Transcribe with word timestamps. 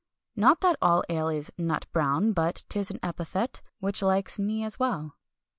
Not 0.35 0.61
that 0.61 0.77
all 0.81 1.03
ale 1.09 1.27
is 1.29 1.51
"nut 1.59 1.85
brown," 1.91 2.31
but 2.33 2.63
'tis 2.69 2.89
an 2.89 2.97
epithet 3.03 3.61
which 3.81 4.01
likes 4.01 4.39
me 4.39 4.67
well. 4.79 5.13